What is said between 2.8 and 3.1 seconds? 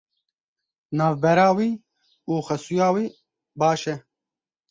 wî